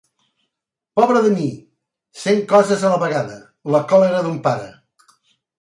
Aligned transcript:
Pobre 0.99 1.19
de 1.25 1.33
mi! 1.33 1.49
Cent 2.21 2.41
coses 2.53 2.87
a 2.87 2.91
la 2.95 2.99
vegada: 3.07 3.39
la 3.77 3.83
còlera 3.93 4.23
d'un 4.29 4.45
pare. 4.49 4.69